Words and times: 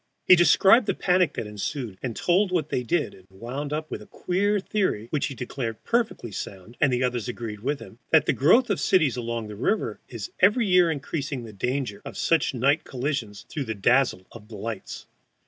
He 0.25 0.35
described 0.35 0.87
the 0.87 0.95
panic 0.95 1.35
that 1.35 1.45
ensued, 1.45 1.99
and 2.01 2.15
told 2.15 2.51
what 2.51 2.69
they 2.69 2.81
did, 2.81 3.13
and 3.13 3.27
wound 3.29 3.71
up 3.71 3.91
with 3.91 4.01
a 4.01 4.07
queer 4.07 4.59
theory 4.59 5.05
(which 5.11 5.27
he 5.27 5.35
declared 5.35 5.83
perfectly 5.83 6.31
sound, 6.31 6.75
and 6.81 6.91
the 6.91 7.03
others 7.03 7.27
agreed 7.27 7.59
with 7.59 7.79
him) 7.79 7.99
that 8.09 8.25
the 8.25 8.33
growth 8.33 8.71
of 8.71 8.79
cities 8.79 9.15
along 9.15 9.47
the 9.47 9.55
river 9.55 9.99
is 10.09 10.31
every 10.39 10.65
year 10.65 10.89
increasing 10.89 11.43
the 11.43 11.53
danger 11.53 12.01
of 12.03 12.17
such 12.17 12.55
night 12.55 12.83
collisions 12.83 13.45
through 13.47 13.65
the 13.65 13.75
dazzle 13.75 14.25
of 14.31 14.51
lights. 14.51 15.05